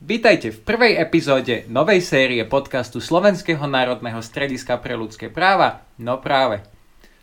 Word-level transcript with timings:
vítajte 0.00 0.48
v 0.48 0.64
prvej 0.64 0.96
epizóde 0.96 1.68
novej 1.68 2.00
série 2.00 2.40
podcastu 2.48 3.04
Slovenského 3.04 3.60
národného 3.68 4.24
strediska 4.24 4.80
pre 4.80 4.96
ľudské 4.96 5.28
práva, 5.28 5.84
no 6.00 6.16
práve. 6.16 6.64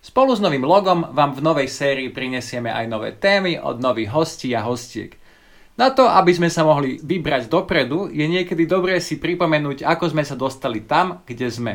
Spolu 0.06 0.38
s 0.38 0.40
novým 0.40 0.62
logom 0.62 1.10
vám 1.10 1.34
v 1.34 1.42
novej 1.42 1.74
sérii 1.74 2.14
prinesieme 2.14 2.70
aj 2.70 2.86
nové 2.86 3.18
témy 3.18 3.58
od 3.58 3.82
nových 3.82 4.14
hostí 4.14 4.54
a 4.54 4.62
hostiek. 4.62 5.18
Na 5.74 5.90
to, 5.90 6.06
aby 6.06 6.30
sme 6.38 6.54
sa 6.54 6.62
mohli 6.62 7.02
vybrať 7.02 7.50
dopredu, 7.50 8.14
je 8.14 8.26
niekedy 8.30 8.70
dobré 8.70 9.02
si 9.02 9.18
pripomenúť, 9.18 9.82
ako 9.82 10.14
sme 10.14 10.22
sa 10.22 10.38
dostali 10.38 10.86
tam, 10.86 11.26
kde 11.26 11.50
sme. 11.50 11.74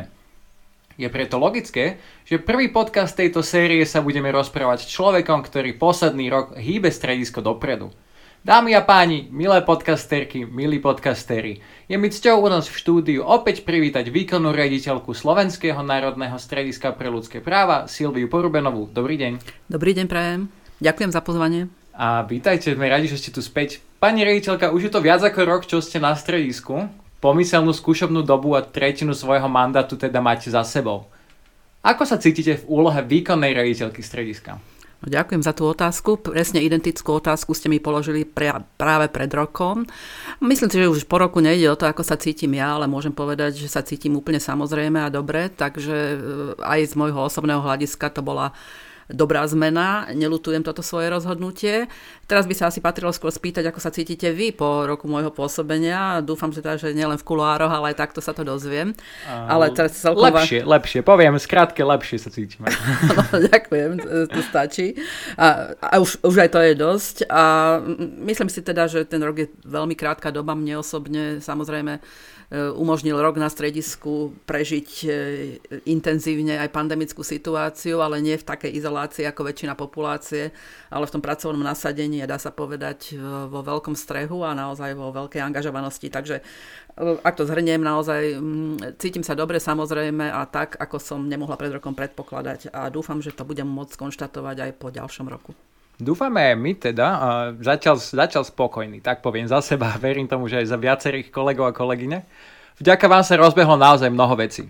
Je 0.95 1.11
preto 1.11 1.35
logické, 1.35 1.99
že 2.23 2.39
prvý 2.39 2.71
podcast 2.71 3.11
tejto 3.11 3.43
série 3.43 3.83
sa 3.83 3.99
budeme 3.99 4.31
rozprávať 4.31 4.87
s 4.87 4.91
človekom, 4.95 5.43
ktorý 5.43 5.75
posledný 5.75 6.31
rok 6.31 6.55
hýbe 6.55 6.87
stredisko 6.87 7.43
dopredu– 7.43 7.91
Dámy 8.43 8.75
a 8.75 8.83
páni, 8.83 9.31
milé 9.31 9.63
podcasterky, 9.63 10.43
milí 10.43 10.75
podcastery, 10.83 11.63
je 11.87 11.95
mi 11.95 12.11
cťou 12.11 12.43
u 12.43 12.51
nás 12.51 12.67
v 12.67 12.75
štúdiu 12.75 13.23
opäť 13.23 13.63
privítať 13.63 14.11
výkonnú 14.11 14.51
riaditeľku 14.51 15.15
Slovenského 15.15 15.79
národného 15.79 16.35
strediska 16.35 16.91
pre 16.91 17.07
ľudské 17.07 17.39
práva 17.39 17.87
Silviu 17.87 18.27
Porubenovú. 18.27 18.91
Dobrý 18.91 19.15
deň. 19.15 19.39
Dobrý 19.71 19.95
deň, 19.95 20.11
prajem. 20.11 20.51
Ďakujem 20.83 21.11
za 21.15 21.23
pozvanie. 21.23 21.71
A 21.95 22.27
vítajte, 22.27 22.75
sme 22.75 22.91
radi, 22.91 23.07
že 23.07 23.15
ste 23.15 23.31
tu 23.31 23.39
späť. 23.39 23.79
Pani 24.03 24.27
riaditeľka, 24.27 24.75
už 24.75 24.91
je 24.91 24.91
to 24.91 24.99
viac 24.99 25.23
ako 25.23 25.39
rok, 25.47 25.63
čo 25.63 25.79
ste 25.79 26.03
na 26.03 26.11
stredisku. 26.11 26.91
Pomyselnú 27.23 27.71
skúšobnú 27.71 28.27
dobu 28.27 28.59
a 28.59 28.61
tretinu 28.67 29.15
svojho 29.15 29.47
mandátu 29.47 29.95
teda 29.95 30.19
máte 30.19 30.51
za 30.51 30.67
sebou. 30.67 31.07
Ako 31.79 32.03
sa 32.03 32.19
cítite 32.19 32.59
v 32.59 32.67
úlohe 32.67 33.07
výkonnej 33.07 33.55
riaditeľky 33.55 34.03
strediska? 34.03 34.59
No, 35.03 35.11
ďakujem 35.11 35.43
za 35.43 35.51
tú 35.51 35.67
otázku. 35.67 36.15
Presne 36.15 36.63
identickú 36.63 37.19
otázku 37.19 37.51
ste 37.51 37.67
mi 37.67 37.83
položili 37.83 38.23
pre, 38.23 38.55
práve 38.79 39.11
pred 39.11 39.27
rokom. 39.35 39.83
Myslím 40.39 40.71
si, 40.71 40.79
že 40.79 40.87
už 40.87 41.03
po 41.11 41.19
roku 41.19 41.43
nejde 41.43 41.67
o 41.67 41.75
to, 41.75 41.91
ako 41.91 42.07
sa 42.07 42.15
cítim 42.15 42.55
ja, 42.55 42.79
ale 42.79 42.87
môžem 42.87 43.11
povedať, 43.11 43.59
že 43.59 43.67
sa 43.67 43.83
cítim 43.83 44.15
úplne 44.15 44.39
samozrejme 44.39 45.03
a 45.03 45.11
dobre, 45.11 45.51
takže 45.51 45.97
e, 46.15 46.17
aj 46.55 46.79
z 46.87 46.93
môjho 46.95 47.19
osobného 47.19 47.59
hľadiska 47.59 48.15
to 48.15 48.23
bola 48.23 48.55
dobrá 49.11 49.43
zmena, 49.47 50.07
nelutujem 50.11 50.63
toto 50.63 50.79
svoje 50.85 51.11
rozhodnutie. 51.11 51.91
Teraz 52.23 52.47
by 52.47 52.55
sa 52.55 52.71
asi 52.71 52.79
patrilo 52.79 53.11
skôr 53.11 53.31
spýtať, 53.33 53.67
ako 53.67 53.79
sa 53.83 53.91
cítite 53.91 54.31
vy 54.31 54.55
po 54.55 54.87
roku 54.87 55.11
môjho 55.11 55.31
pôsobenia. 55.31 56.23
Dúfam, 56.23 56.55
že 56.55 56.63
teda, 56.63 56.79
že 56.79 56.95
nielen 56.95 57.19
v 57.19 57.27
kuloároch, 57.27 57.71
ale 57.71 57.91
aj 57.91 57.99
takto 57.99 58.23
sa 58.23 58.31
to 58.31 58.47
dozviem. 58.47 58.95
Uh, 59.27 59.47
ale 59.51 59.75
teraz 59.75 59.99
celkom... 59.99 60.31
Lepšie, 60.31 60.63
lepšie, 60.63 60.99
poviem, 61.03 61.35
skrátke 61.35 61.83
lepšie 61.83 62.17
sa 62.23 62.29
cítime. 62.31 62.71
no, 63.11 63.23
ďakujem, 63.43 63.91
to 64.31 64.39
stačí. 64.47 64.95
A, 65.35 65.75
a 65.77 65.99
už, 65.99 66.23
už 66.23 66.35
aj 66.47 66.49
to 66.55 66.59
je 66.63 66.73
dosť. 66.73 67.15
A 67.27 67.43
myslím 68.23 68.47
si 68.47 68.63
teda, 68.63 68.87
že 68.87 69.03
ten 69.03 69.19
rok 69.19 69.35
je 69.35 69.47
veľmi 69.67 69.93
krátka 69.99 70.31
doba 70.31 70.55
mne 70.55 70.79
osobne. 70.79 71.43
Samozrejme, 71.43 71.99
umožnil 72.53 73.17
rok 73.17 73.41
na 73.41 73.49
stredisku 73.49 74.37
prežiť 74.45 74.89
e, 75.01 75.07
intenzívne 75.89 76.61
aj 76.61 76.69
pandemickú 76.69 77.25
situáciu, 77.25 77.97
ale 77.97 78.21
nie 78.21 78.37
v 78.37 78.45
takej 78.45 78.77
izolácii 78.77 79.25
ako 79.25 79.49
väčšina 79.49 79.73
populácie, 79.73 80.53
ale 80.93 81.09
v 81.09 81.13
tom 81.17 81.23
pracovnom 81.25 81.65
nasadení, 81.65 82.21
dá 82.29 82.37
sa 82.37 82.53
povedať, 82.53 83.17
vo 83.49 83.65
veľkom 83.65 83.97
strehu 83.97 84.45
a 84.45 84.53
naozaj 84.53 84.93
vo 84.93 85.09
veľkej 85.09 85.41
angažovanosti. 85.41 86.13
Takže 86.13 86.35
e, 86.39 86.43
ak 87.25 87.33
to 87.33 87.49
zhrniem, 87.49 87.81
naozaj 87.81 88.37
cítim 89.01 89.25
sa 89.25 89.33
dobre 89.33 89.57
samozrejme 89.57 90.29
a 90.29 90.45
tak, 90.45 90.77
ako 90.77 91.01
som 91.01 91.25
nemohla 91.25 91.57
pred 91.57 91.73
rokom 91.73 91.97
predpokladať 91.97 92.69
a 92.69 92.93
dúfam, 92.93 93.17
že 93.17 93.33
to 93.33 93.49
budem 93.49 93.65
môcť 93.65 93.97
konštatovať 93.97 94.69
aj 94.69 94.71
po 94.77 94.93
ďalšom 94.93 95.25
roku. 95.25 95.57
Dúfame 96.03 96.53
my 96.59 96.75
teda, 96.75 97.07
začal, 97.57 97.95
začal 97.97 98.43
spokojný, 98.43 98.99
tak 98.99 99.23
poviem 99.23 99.47
za 99.47 99.63
seba, 99.63 99.95
verím 100.03 100.27
tomu, 100.27 100.51
že 100.51 100.59
aj 100.59 100.67
za 100.67 100.77
viacerých 100.77 101.31
kolegov 101.31 101.71
a 101.71 101.73
kolegyne. 101.73 102.27
Vďaka 102.77 103.05
vám 103.07 103.23
sa 103.23 103.39
rozbehlo 103.39 103.79
naozaj 103.79 104.11
mnoho 104.11 104.35
vecí. 104.35 104.67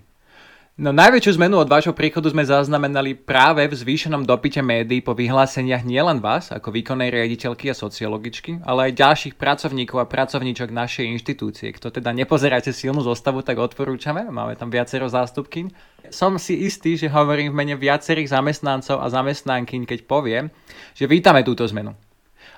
No 0.73 0.89
najväčšiu 0.89 1.37
zmenu 1.37 1.61
od 1.61 1.69
vášho 1.69 1.93
príchodu 1.93 2.33
sme 2.33 2.41
zaznamenali 2.49 3.13
práve 3.13 3.61
v 3.69 3.77
zvýšenom 3.77 4.25
dopite 4.25 4.57
médií 4.57 5.05
po 5.05 5.13
vyhláseniach 5.13 5.85
nielen 5.85 6.17
vás, 6.17 6.49
ako 6.49 6.73
výkonnej 6.73 7.13
riaditeľky 7.13 7.69
a 7.69 7.77
sociologičky, 7.77 8.57
ale 8.65 8.89
aj 8.89 8.97
ďalších 8.97 9.35
pracovníkov 9.37 10.01
a 10.01 10.09
pracovníčok 10.09 10.73
našej 10.73 11.05
inštitúcie. 11.13 11.77
Kto 11.77 11.93
teda 11.93 12.09
nepozeráte 12.09 12.73
silnú 12.73 13.05
zostavu, 13.05 13.45
tak 13.45 13.61
odporúčame, 13.61 14.25
máme 14.33 14.57
tam 14.57 14.73
viacero 14.73 15.05
zástupkyň. 15.05 15.69
Som 16.09 16.41
si 16.41 16.65
istý, 16.65 16.97
že 16.97 17.05
hovorím 17.05 17.53
v 17.53 17.57
mene 17.61 17.75
viacerých 17.77 18.33
zamestnancov 18.33 18.97
a 18.97 19.13
zamestnankyň, 19.13 19.85
keď 19.85 19.99
poviem, 20.09 20.49
že 20.97 21.05
vítame 21.05 21.45
túto 21.45 21.69
zmenu. 21.69 21.93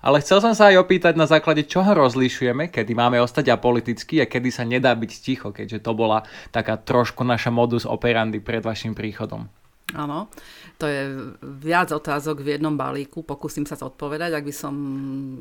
Ale 0.05 0.21
chcel 0.21 0.37
som 0.37 0.53
sa 0.53 0.69
aj 0.69 0.85
opýtať, 0.85 1.17
na 1.17 1.25
základe 1.25 1.65
čoho 1.65 1.89
rozlišujeme, 1.97 2.69
kedy 2.69 2.93
máme 2.93 3.17
ostať 3.25 3.49
apoliticky 3.49 4.21
a 4.21 4.29
kedy 4.29 4.53
sa 4.53 4.61
nedá 4.61 4.93
byť 4.93 5.11
ticho, 5.17 5.49
keďže 5.49 5.81
to 5.81 5.97
bola 5.97 6.21
taká 6.53 6.77
trošku 6.77 7.25
naša 7.25 7.49
modus 7.49 7.89
operandi 7.89 8.37
pred 8.37 8.61
vašim 8.61 8.93
príchodom. 8.93 9.49
Áno, 9.95 10.27
to 10.75 10.91
je 10.91 11.31
viac 11.39 11.87
otázok 11.95 12.43
v 12.43 12.59
jednom 12.59 12.75
balíku. 12.75 13.23
Pokúsim 13.23 13.63
sa 13.63 13.79
odpovedať. 13.79 14.35
Ak 14.35 14.43
by 14.43 14.51
som 14.51 14.75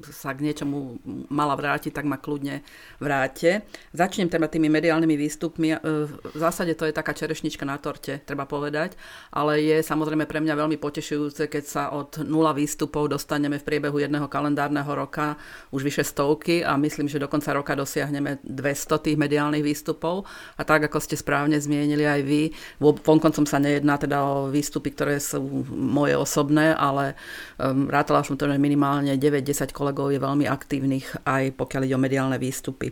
sa 0.07 0.31
k 0.31 0.47
niečomu 0.47 1.03
mala 1.27 1.59
vrátiť, 1.59 1.91
tak 1.91 2.07
ma 2.07 2.23
kľudne 2.23 2.63
vráte. 3.03 3.67
Začnem 3.91 4.31
teda 4.31 4.47
tými 4.47 4.71
mediálnymi 4.71 5.17
výstupmi. 5.19 5.75
E, 5.75 5.79
v 6.07 6.39
zásade 6.39 6.79
to 6.79 6.87
je 6.87 6.95
taká 6.95 7.11
čerešnička 7.11 7.67
na 7.67 7.83
torte, 7.83 8.23
treba 8.23 8.47
povedať. 8.47 8.95
Ale 9.35 9.59
je 9.59 9.83
samozrejme 9.83 10.23
pre 10.31 10.39
mňa 10.39 10.55
veľmi 10.55 10.79
potešujúce, 10.79 11.51
keď 11.51 11.65
sa 11.67 11.83
od 11.91 12.23
nula 12.23 12.55
výstupov 12.55 13.11
dostaneme 13.11 13.59
v 13.59 13.67
priebehu 13.67 13.99
jedného 13.99 14.31
kalendárneho 14.31 14.87
roka 14.95 15.35
už 15.75 15.83
vyše 15.83 16.07
stovky 16.07 16.63
a 16.63 16.79
myslím, 16.79 17.11
že 17.11 17.19
do 17.19 17.27
konca 17.27 17.51
roka 17.51 17.75
dosiahneme 17.75 18.39
200 18.47 19.03
tých 19.03 19.17
mediálnych 19.19 19.67
výstupov. 19.67 20.23
A 20.55 20.63
tak, 20.63 20.87
ako 20.87 21.03
ste 21.03 21.19
správne 21.19 21.59
zmienili 21.59 22.07
aj 22.07 22.21
vy, 22.23 22.43
vonkoncom 22.79 23.43
sa 23.51 23.59
nejedná 23.59 23.99
teda 23.99 24.23
o 24.23 24.44
výstupy, 24.50 24.91
ktoré 24.93 25.16
sú 25.21 25.65
moje 25.72 26.16
osobné, 26.16 26.75
ale 26.75 27.15
um, 27.60 27.87
rátala 27.87 28.25
som 28.25 28.34
to, 28.34 28.49
že 28.49 28.59
minimálne 28.60 29.15
9-10 29.16 29.71
kolegov 29.71 30.10
je 30.10 30.21
veľmi 30.21 30.49
aktívnych 30.49 31.25
aj 31.25 31.55
pokiaľ 31.55 31.82
ide 31.87 31.97
o 31.97 32.03
mediálne 32.03 32.37
výstupy. 32.41 32.91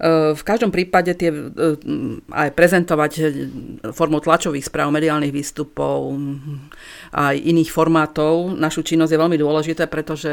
Uh, 0.00 0.32
v 0.32 0.42
každom 0.44 0.70
prípade 0.72 1.12
tie, 1.16 1.28
uh, 1.32 1.76
aj 2.32 2.50
prezentovať 2.56 3.12
formou 3.92 4.20
tlačových 4.22 4.68
správ, 4.68 4.88
mediálnych 4.92 5.32
výstupov, 5.32 6.16
aj 7.12 7.36
iných 7.36 7.70
formátov. 7.72 8.56
Našu 8.56 8.84
činnosť 8.84 9.12
je 9.12 9.22
veľmi 9.22 9.38
dôležité, 9.40 9.88
pretože 9.88 10.30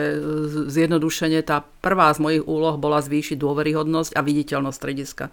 zjednodušene 0.71 1.43
tá 1.43 1.63
prvá 1.83 2.11
z 2.11 2.19
mojich 2.19 2.43
úloh 2.43 2.75
bola 2.75 2.99
zvýšiť 2.99 3.39
dôveryhodnosť 3.39 4.15
a 4.15 4.21
viditeľnosť 4.23 4.77
strediska. 4.77 5.25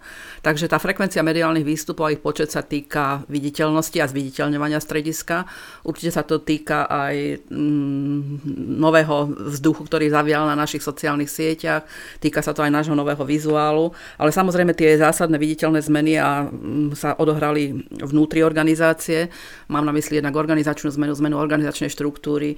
Takže 0.43 0.71
tá 0.71 0.79
frekvencia 0.79 1.23
mediálnych 1.23 1.67
výstupov 1.67 2.07
a 2.07 2.13
ich 2.15 2.23
počet 2.23 2.51
sa 2.51 2.63
týka 2.63 3.27
viditeľnosti 3.27 3.97
a 3.99 4.09
zviditeľňovania 4.09 4.79
strediska. 4.79 5.47
Určite 5.83 6.11
sa 6.15 6.23
to 6.23 6.39
týka 6.39 6.87
aj 6.87 7.47
mm, 7.47 8.77
nového 8.79 9.31
vzduchu, 9.51 9.83
ktorý 9.87 10.11
zavial 10.11 10.47
na 10.47 10.55
našich 10.55 10.83
sociálnych 10.83 11.31
sieťach, 11.31 11.83
týka 12.23 12.39
sa 12.39 12.55
to 12.55 12.63
aj 12.63 12.71
nášho 12.71 12.95
nového 12.95 13.23
vizuálu, 13.27 13.91
ale 14.17 14.33
samozrejme 14.33 14.73
tie 14.73 14.97
zásadné 14.97 15.37
viditeľné 15.37 15.79
zmeny 15.81 16.17
a, 16.17 16.49
mm, 16.49 16.97
sa 16.97 17.13
odohrali 17.17 17.85
vnútri 18.01 18.41
organizácie. 18.41 19.29
Mám 19.69 19.85
na 19.85 19.93
mysli 19.93 20.17
jednak 20.17 20.33
organizačnú 20.33 20.89
zmenu, 20.97 21.13
zmenu 21.13 21.35
organizačnej 21.37 21.93
štruktúry, 21.93 22.57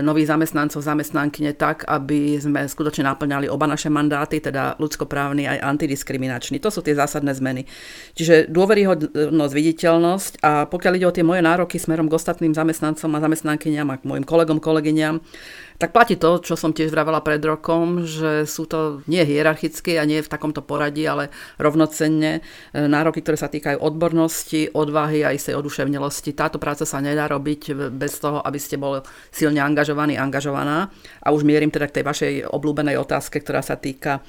nových 0.00 0.32
zamestnancov, 0.32 0.80
zamestnankyne 0.80 1.52
tak, 1.54 1.84
aby 1.84 2.40
sme 2.40 2.64
skutočne 2.64 3.04
naplňali 3.04 3.46
oba 3.52 3.68
naše 3.68 3.92
mandáty, 3.92 4.40
teda 4.40 4.80
ľudskoprávny 4.80 5.44
aj 5.44 5.58
antidiskriminačný. 5.60 6.56
To 6.64 6.72
sú 6.72 6.80
tie 6.80 6.96
zásadné 6.96 7.36
zmeny. 7.36 7.68
Čiže 8.16 8.48
dôveryhodnosť, 8.48 9.52
viditeľnosť 9.54 10.32
a 10.40 10.64
pokiaľ 10.66 10.92
ide 10.96 11.06
o 11.06 11.14
tie 11.14 11.22
moje 11.22 11.44
nároky 11.44 11.76
smerom 11.76 12.08
k 12.08 12.16
ostatným 12.16 12.56
zamestnancom 12.56 13.10
a 13.14 13.22
zamestnankyňam 13.22 13.88
a 13.92 13.98
k 14.00 14.08
mojim 14.08 14.24
kolegom, 14.24 14.58
kolegyňam, 14.58 15.20
tak 15.78 15.90
platí 15.90 16.14
to, 16.14 16.38
čo 16.38 16.54
som 16.54 16.70
tiež 16.70 16.94
vravela 16.94 17.18
pred 17.18 17.42
rokom, 17.42 18.06
že 18.06 18.46
sú 18.46 18.64
to 18.70 19.02
nie 19.10 19.26
hierarchické 19.26 19.98
a 19.98 20.06
nie 20.06 20.22
v 20.22 20.30
takomto 20.30 20.62
poradí, 20.62 21.02
ale 21.02 21.34
rovnocenne 21.58 22.38
e, 22.38 22.86
nároky, 22.86 23.20
ktoré 23.20 23.34
sa 23.34 23.50
týkajú 23.50 23.82
odbornosti, 23.82 24.70
odvahy 24.70 25.26
a 25.26 25.34
istej 25.34 25.58
oduševnelosti. 25.58 26.30
Táto 26.32 26.62
práca 26.62 26.86
sa 26.86 27.02
nedá 27.02 27.26
robiť 27.26 27.90
bez 27.90 28.22
toho, 28.22 28.38
aby 28.40 28.58
ste 28.62 28.78
bol 28.78 29.02
silne 29.34 29.58
angažovaný, 29.58 30.14
angažovaná. 30.14 30.94
A 31.20 31.34
už 31.34 31.42
mierim 31.42 31.74
teda 31.74 31.90
k 31.90 32.00
tej 32.00 32.04
vašej 32.06 32.32
obľúbenej 32.54 32.94
otázke, 33.00 33.42
ktorá 33.42 33.58
sa 33.60 33.74
týka 33.74 34.22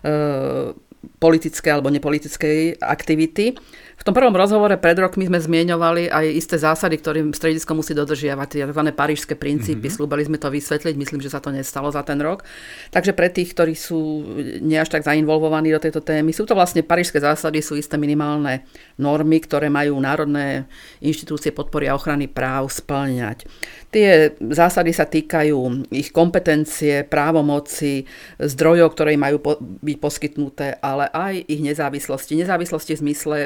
e, 0.00 0.72
politickej 1.06 1.70
alebo 1.70 1.92
nepolitickej 1.92 2.82
aktivity. 2.82 3.54
V 3.96 4.04
tom 4.04 4.12
prvom 4.12 4.36
rozhovore 4.36 4.76
pred 4.76 4.94
rokmi 5.00 5.26
sme 5.26 5.40
zmieňovali 5.40 6.12
aj 6.12 6.26
isté 6.30 6.60
zásady, 6.60 7.00
ktorým 7.00 7.32
stredisko 7.32 7.72
musí 7.74 7.96
dodržiavať, 7.96 8.48
tie 8.52 8.62
tzv. 8.68 8.82
parížské 8.92 9.34
princípy. 9.34 9.88
Mm-hmm. 9.88 9.96
Slúbali 9.96 10.22
sme 10.22 10.38
to 10.38 10.52
vysvetliť, 10.52 10.94
myslím, 10.94 11.24
že 11.24 11.32
sa 11.32 11.40
to 11.40 11.50
nestalo 11.50 11.88
za 11.90 12.04
ten 12.04 12.20
rok. 12.20 12.44
Takže 12.92 13.16
pre 13.16 13.32
tých, 13.32 13.56
ktorí 13.56 13.74
sú 13.74 14.22
nie 14.62 14.76
až 14.76 14.92
tak 14.92 15.02
zainvolvovaní 15.02 15.72
do 15.72 15.80
tejto 15.80 16.04
témy, 16.04 16.30
sú 16.30 16.44
to 16.44 16.54
vlastne 16.54 16.84
parížské 16.84 17.18
zásady, 17.18 17.64
sú 17.64 17.74
isté 17.74 17.96
minimálne 17.96 18.68
normy, 19.00 19.42
ktoré 19.42 19.72
majú 19.72 19.96
národné 19.98 20.68
inštitúcie 21.00 21.50
podpory 21.50 21.88
a 21.88 21.96
ochrany 21.96 22.28
práv 22.28 22.68
splňať. 22.70 23.48
Tie 23.90 24.36
zásady 24.38 24.92
sa 24.92 25.08
týkajú 25.08 25.88
ich 25.88 26.12
kompetencie, 26.12 27.00
právomoci, 27.08 28.04
zdrojov, 28.36 28.92
ktoré 28.92 29.16
majú 29.16 29.40
byť 29.58 29.96
poskytnuté, 29.96 30.76
ale 30.84 31.08
aj 31.10 31.48
ich 31.48 31.64
nezávislosti. 31.64 32.36
Nezávislosti 32.36 32.92
v 32.92 33.02
zmysle 33.08 33.36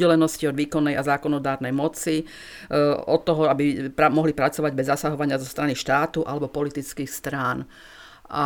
oddelenosti 0.00 0.48
od 0.48 0.56
výkonnej 0.56 0.96
a 0.96 1.04
zákonodárnej 1.04 1.76
moci, 1.76 2.24
e, 2.24 2.24
od 3.04 3.20
toho, 3.20 3.52
aby 3.52 3.92
pra, 3.92 4.08
mohli 4.08 4.32
pracovať 4.32 4.72
bez 4.72 4.88
zasahovania 4.88 5.36
zo 5.36 5.44
strany 5.44 5.76
štátu 5.76 6.24
alebo 6.24 6.48
politických 6.48 7.12
strán. 7.12 7.68
A 8.30 8.44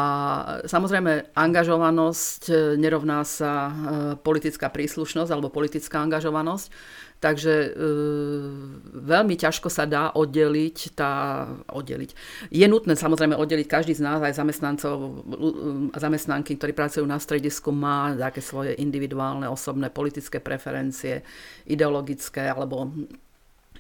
samozrejme, 0.65 1.37
angažovanosť 1.37 2.43
e, 2.49 2.55
nerovná 2.81 3.21
sa 3.21 3.69
e, 3.69 3.73
politická 4.17 4.73
príslušnosť 4.73 5.29
alebo 5.29 5.53
politická 5.53 6.01
angažovanosť. 6.01 6.73
Takže 7.21 7.53
e, 7.53 7.69
veľmi 8.97 9.37
ťažko 9.37 9.69
sa 9.69 9.85
dá 9.85 10.09
oddeliť 10.17 10.97
tá, 10.97 11.45
oddeliť. 11.69 12.11
Je 12.49 12.65
nutné 12.65 12.97
samozrejme 12.97 13.37
oddeliť 13.37 13.69
každý 13.69 13.93
z 13.93 14.05
nás, 14.09 14.25
aj 14.25 14.41
zamestnancov 14.41 15.25
zamestnanky, 15.93 16.57
ktorí 16.57 16.73
pracujú 16.73 17.05
na 17.05 17.21
stredisku, 17.21 17.69
má 17.69 18.17
také 18.17 18.41
svoje 18.41 18.81
individuálne, 18.81 19.45
osobné 19.53 19.93
politické 19.93 20.41
preferencie, 20.41 21.21
ideologické 21.69 22.49
alebo 22.49 22.89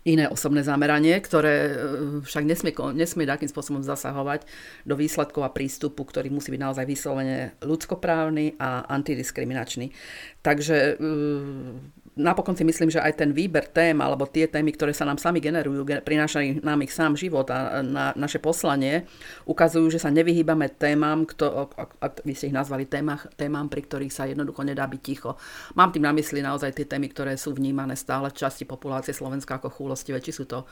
iné 0.04 0.28
osobné 0.28 0.60
zameranie, 0.60 1.16
ktoré 1.16 1.54
e, 1.64 1.72
však 2.20 2.44
nesmie, 2.44 2.72
nesmie 2.92 3.24
takým 3.24 3.48
spôsobom 3.48 3.80
zasahovať 3.80 4.44
do 4.84 4.94
výsledkov 5.00 5.42
a 5.48 5.54
prístupu, 5.54 6.04
ktorý 6.04 6.28
musí 6.28 6.52
byť 6.52 6.60
naozaj 6.60 6.84
vyslovene 6.84 7.56
ľudskoprávny 7.64 8.60
a 8.60 8.84
antidiskriminačný. 8.92 9.90
Takže 10.44 10.76
e, 10.76 12.03
napokon 12.14 12.54
si 12.54 12.62
myslím, 12.62 12.90
že 12.90 13.02
aj 13.02 13.18
ten 13.18 13.30
výber 13.34 13.66
tém 13.66 13.98
alebo 13.98 14.26
tie 14.30 14.46
témy, 14.46 14.74
ktoré 14.74 14.94
sa 14.94 15.02
nám 15.02 15.18
sami 15.18 15.42
generujú, 15.42 15.82
prinášajú 15.82 16.62
nám 16.62 16.80
ich 16.86 16.94
sám 16.94 17.18
život 17.18 17.46
a 17.50 17.82
na 17.82 18.14
naše 18.14 18.38
poslanie, 18.38 19.06
ukazujú, 19.44 19.90
že 19.90 20.02
sa 20.02 20.14
nevyhýbame 20.14 20.70
témam, 20.78 21.26
kto, 21.26 21.70
a 21.74 22.06
vy 22.22 22.32
ste 22.32 22.50
ich 22.50 22.56
nazvali 22.56 22.86
témach, 22.86 23.26
témam, 23.34 23.66
pri 23.66 23.82
ktorých 23.82 24.14
sa 24.14 24.30
jednoducho 24.30 24.62
nedá 24.62 24.86
byť 24.86 25.00
ticho. 25.02 25.34
Mám 25.74 25.90
tým 25.94 26.06
na 26.06 26.14
mysli 26.14 26.40
naozaj 26.40 26.78
tie 26.78 26.86
témy, 26.86 27.10
ktoré 27.10 27.34
sú 27.34 27.52
vnímané 27.52 27.98
stále 27.98 28.30
v 28.30 28.38
časti 28.38 28.62
populácie 28.64 29.12
Slovenska 29.12 29.58
ako 29.58 29.74
chúlostivé, 29.74 30.22
či 30.22 30.30
sú 30.30 30.46
to 30.46 30.64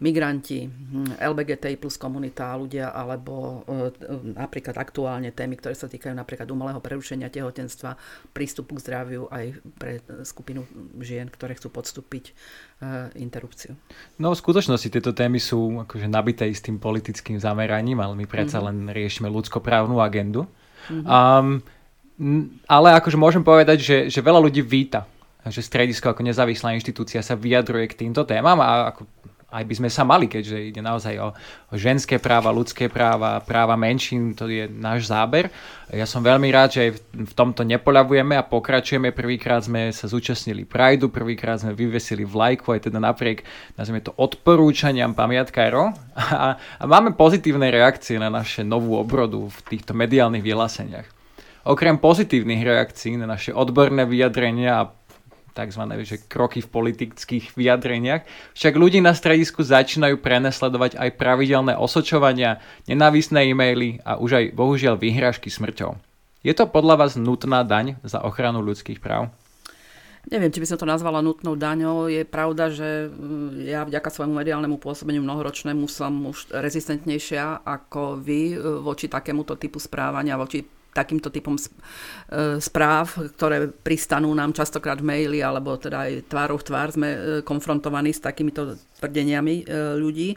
migranti, 0.00 0.64
hm, 0.64 1.20
LBGT 1.20 1.76
plus 1.76 2.00
komunita, 2.00 2.56
ľudia, 2.56 2.96
alebo 2.96 3.60
e, 3.68 3.92
napríklad 4.32 4.80
aktuálne 4.80 5.28
témy, 5.36 5.60
ktoré 5.60 5.76
sa 5.76 5.84
týkajú 5.84 6.16
napríklad 6.16 6.48
umelého 6.48 6.80
prerušenia 6.80 7.28
tehotenstva, 7.28 8.00
prístupu 8.32 8.80
k 8.80 8.82
zdraviu 8.88 9.28
aj 9.28 9.60
pre 9.76 10.00
skupinu 10.24 10.64
žien, 11.04 11.28
ktoré 11.28 11.52
chcú 11.60 11.68
podstúpiť 11.68 12.24
e, 12.24 12.32
interrupciu. 13.20 13.76
No 14.16 14.32
v 14.32 14.40
skutočnosti 14.40 14.88
tieto 14.88 15.12
témy 15.12 15.36
sú 15.36 15.84
akože 15.84 16.08
nabité 16.08 16.48
istým 16.48 16.80
politickým 16.80 17.36
zameraním, 17.36 18.00
ale 18.00 18.16
my 18.16 18.24
predsa 18.24 18.64
mm-hmm. 18.64 18.88
len 18.88 18.96
riešime 18.96 19.28
ľudskoprávnu 19.28 20.00
agendu. 20.00 20.48
Mm-hmm. 20.88 21.04
Um, 21.04 21.60
ale 22.64 22.96
akože 22.96 23.20
môžem 23.20 23.44
povedať, 23.44 23.78
že, 23.82 23.96
že 24.08 24.20
veľa 24.24 24.40
ľudí 24.40 24.64
víta 24.64 25.04
že 25.50 25.58
stredisko 25.58 26.14
ako 26.14 26.22
nezávislá 26.22 26.70
inštitúcia 26.78 27.18
sa 27.18 27.34
vyjadruje 27.34 27.90
k 27.90 28.06
týmto 28.06 28.22
témam 28.22 28.62
a 28.62 28.94
ako 28.94 29.10
aj 29.52 29.64
by 29.68 29.74
sme 29.76 29.90
sa 29.92 30.08
mali, 30.08 30.32
keďže 30.32 30.72
ide 30.72 30.80
naozaj 30.80 31.14
o, 31.20 31.28
o 31.68 31.74
ženské 31.76 32.16
práva, 32.16 32.48
ľudské 32.48 32.88
práva, 32.88 33.44
práva 33.44 33.76
menšín, 33.76 34.32
to 34.32 34.48
je 34.48 34.64
náš 34.64 35.12
záber. 35.12 35.52
Ja 35.92 36.08
som 36.08 36.24
veľmi 36.24 36.48
rád, 36.48 36.72
že 36.72 36.80
aj 36.88 36.90
v 37.12 37.32
tomto 37.36 37.68
nepoľavujeme 37.68 38.32
a 38.32 38.48
pokračujeme. 38.48 39.12
Prvýkrát 39.12 39.60
sme 39.60 39.92
sa 39.92 40.08
zúčastnili 40.08 40.64
Prideu, 40.64 41.12
prvýkrát 41.12 41.60
sme 41.60 41.76
vyvesili 41.76 42.24
vlajku, 42.24 42.72
aj 42.72 42.88
teda 42.88 42.96
napriek, 42.96 43.44
nazvime 43.76 44.00
to, 44.00 44.16
odporúčaniam 44.16 45.12
pamiatkárov. 45.12 45.92
A, 46.16 46.56
a 46.56 46.84
máme 46.88 47.12
pozitívne 47.12 47.68
reakcie 47.68 48.16
na 48.16 48.32
naše 48.32 48.64
novú 48.64 48.96
obrodu 48.96 49.52
v 49.52 49.58
týchto 49.68 49.92
mediálnych 49.92 50.40
vyhláseniach. 50.40 51.04
Okrem 51.62 51.94
pozitívnych 51.94 52.66
reakcií 52.66 53.14
na 53.14 53.30
naše 53.30 53.54
odborné 53.54 54.02
vyjadrenia 54.02 54.82
a 54.82 54.90
tzv. 55.52 55.82
Že 56.02 56.16
kroky 56.26 56.64
v 56.64 56.72
politických 56.72 57.52
vyjadreniach. 57.54 58.24
Však 58.56 58.74
ľudí 58.74 59.04
na 59.04 59.12
stredisku 59.12 59.60
začínajú 59.60 60.18
prenesledovať 60.18 60.98
aj 60.98 61.10
pravidelné 61.20 61.76
osočovania, 61.76 62.58
nenávisné 62.88 63.52
e-maily 63.52 64.00
a 64.02 64.16
už 64.16 64.30
aj 64.40 64.44
bohužiaľ 64.56 64.96
vyhrážky 64.96 65.52
smrťou. 65.52 66.00
Je 66.42 66.50
to 66.56 66.66
podľa 66.66 67.06
vás 67.06 67.12
nutná 67.14 67.62
daň 67.62 68.02
za 68.02 68.18
ochranu 68.18 68.58
ľudských 68.66 68.98
práv? 68.98 69.30
Neviem, 70.22 70.54
či 70.54 70.62
by 70.62 70.66
som 70.70 70.78
to 70.78 70.86
nazvala 70.86 71.18
nutnou 71.18 71.58
daňou. 71.58 72.06
Je 72.06 72.22
pravda, 72.22 72.70
že 72.70 73.10
mm, 73.10 73.66
ja 73.66 73.82
vďaka 73.82 74.06
svojmu 74.06 74.38
mediálnemu 74.38 74.78
pôsobeniu 74.78 75.18
mnohoročnému 75.18 75.90
som 75.90 76.14
už 76.30 76.54
rezistentnejšia 76.54 77.66
ako 77.66 78.22
vy 78.22 78.54
e, 78.54 78.56
voči 78.86 79.10
takémuto 79.10 79.58
typu 79.58 79.82
správania, 79.82 80.38
voči 80.38 80.62
takýmto 80.92 81.32
typom 81.32 81.56
e, 81.56 81.62
správ, 82.60 83.16
ktoré 83.36 83.72
pristanú 83.72 84.28
nám 84.36 84.52
častokrát 84.52 85.00
v 85.00 85.08
maili, 85.08 85.40
alebo 85.40 85.80
teda 85.80 86.04
aj 86.06 86.28
tvárou 86.28 86.60
v 86.60 86.66
tvár 86.68 86.88
sme 86.92 87.08
e, 87.08 87.18
konfrontovaní 87.42 88.12
s 88.12 88.20
takýmito 88.20 88.76
tvrdeniami 89.00 89.64
e, 89.64 89.64
ľudí. 89.96 90.36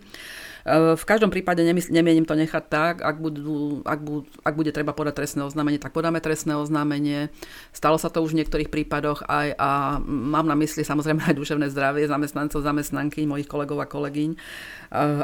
V 0.73 1.03
každom 1.06 1.29
prípade 1.29 1.62
nemienim 1.94 2.25
to 2.25 2.33
nechať 2.33 2.63
tak, 2.73 2.95
ak, 3.06 3.21
budú, 3.21 3.85
ak, 3.85 4.01
budú, 4.01 4.25
ak 4.41 4.53
bude 4.57 4.73
treba 4.73 4.97
podať 4.97 5.21
trestné 5.21 5.45
oznámenie, 5.45 5.77
tak 5.77 5.94
podáme 5.94 6.17
trestné 6.17 6.57
oznámenie. 6.57 7.29
Stalo 7.69 8.01
sa 8.01 8.09
to 8.09 8.25
už 8.25 8.33
v 8.33 8.41
niektorých 8.41 8.73
prípadoch 8.73 9.29
aj 9.29 9.53
a 9.62 10.01
mám 10.01 10.50
na 10.50 10.57
mysli 10.57 10.81
samozrejme 10.81 11.21
aj 11.21 11.38
duševné 11.38 11.69
zdravie 11.69 12.09
zamestnancov, 12.09 12.65
zamestnanky, 12.65 13.29
mojich 13.29 13.45
kolegov 13.45 13.77
a 13.77 13.85
kolegyň, 13.85 14.33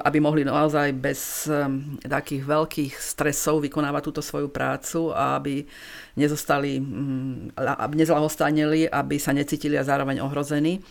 aby 0.06 0.18
mohli 0.22 0.46
naozaj 0.46 0.94
bez 0.94 1.50
takých 2.06 2.46
veľkých 2.46 2.94
stresov 3.02 3.66
vykonávať 3.66 4.02
túto 4.14 4.22
svoju 4.22 4.54
prácu 4.54 5.10
a 5.10 5.42
aby 5.42 5.66
nezostali, 6.22 6.78
aby 7.58 7.94
nezlahostanili, 7.98 8.94
aby 8.94 9.18
sa 9.18 9.34
necítili 9.34 9.74
a 9.74 9.82
zároveň 9.82 10.22
ohrození. 10.22 10.86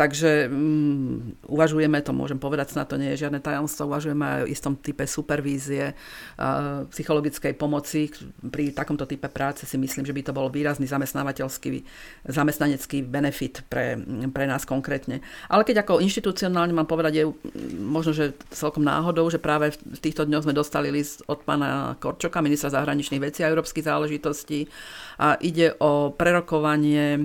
Takže 0.00 0.48
um, 0.48 1.36
uvažujeme, 1.44 2.00
to 2.00 2.16
môžem 2.16 2.40
povedať, 2.40 2.72
snad 2.72 2.88
to 2.88 2.96
nie 2.96 3.12
je 3.12 3.28
žiadne 3.28 3.36
tajomstvo, 3.36 3.84
uvažujeme 3.84 4.24
aj 4.24 4.40
o 4.40 4.48
istom 4.48 4.72
type 4.80 5.04
supervízie, 5.04 5.92
uh, 5.92 6.88
psychologickej 6.88 7.52
pomoci. 7.52 8.08
Pri 8.48 8.72
takomto 8.72 9.04
type 9.04 9.28
práce 9.28 9.68
si 9.68 9.76
myslím, 9.76 10.08
že 10.08 10.16
by 10.16 10.22
to 10.24 10.32
bol 10.32 10.48
výrazný 10.48 10.88
zamestnávateľský, 10.88 11.84
zamestnanecký 12.32 13.04
benefit 13.04 13.60
pre, 13.68 14.00
pre 14.32 14.44
nás 14.48 14.64
konkrétne. 14.64 15.20
Ale 15.52 15.68
keď 15.68 15.84
ako 15.84 16.00
inštitucionálne 16.00 16.72
mám 16.72 16.88
povedať, 16.88 17.20
je 17.20 17.24
možno, 17.76 18.16
že 18.16 18.32
celkom 18.56 18.80
náhodou, 18.80 19.28
že 19.28 19.36
práve 19.36 19.76
v 19.76 20.00
týchto 20.00 20.24
dňoch 20.24 20.48
sme 20.48 20.56
dostali 20.56 20.88
list 20.88 21.20
od 21.28 21.44
pána 21.44 22.00
Korčoka, 22.00 22.40
ministra 22.40 22.72
zahraničných 22.72 23.20
vecí 23.20 23.44
a 23.44 23.52
európskych 23.52 23.84
záležitostí 23.84 24.64
a 25.20 25.36
ide 25.44 25.76
o 25.76 26.16
prerokovanie 26.16 27.20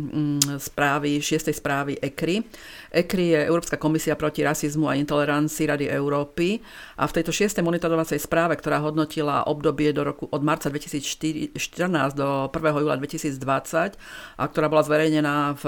správy, 0.59 1.23
šiestej 1.23 1.55
správy 1.55 1.95
ECRI, 2.03 2.43
ECRI 2.91 3.35
je 3.35 3.39
Európska 3.47 3.75
komisia 3.75 4.15
proti 4.15 4.41
rasizmu 4.41 4.87
a 4.87 4.95
intolerancii 4.95 5.67
Rady 5.67 5.87
Európy 5.91 6.63
a 6.95 7.05
v 7.05 7.15
tejto 7.19 7.35
šiestej 7.35 7.63
monitorovacej 7.65 8.19
správe, 8.21 8.55
ktorá 8.55 8.79
hodnotila 8.79 9.43
obdobie 9.45 9.91
do 9.91 10.07
roku 10.07 10.25
od 10.31 10.41
marca 10.41 10.71
2014 10.71 11.55
do 12.15 12.47
1. 12.49 12.81
júla 12.81 12.95
2020 12.97 13.99
a 14.39 14.43
ktorá 14.47 14.67
bola 14.71 14.83
zverejnená 14.85 15.59
v 15.59 15.65